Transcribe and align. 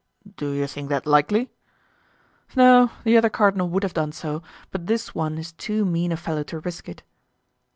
"Do 0.35 0.53
you 0.53 0.65
think 0.65 0.89
that 0.89 1.05
likely?" 1.05 1.51
"No, 2.55 2.89
the 3.03 3.17
other 3.17 3.29
cardinal 3.29 3.69
would 3.69 3.83
have 3.83 3.93
done 3.93 4.11
so, 4.11 4.41
but 4.71 4.87
this 4.87 5.13
one 5.13 5.37
is 5.37 5.51
too 5.51 5.85
mean 5.85 6.11
a 6.11 6.17
fellow 6.17 6.41
to 6.41 6.57
risk 6.59 6.89
it." 6.89 7.03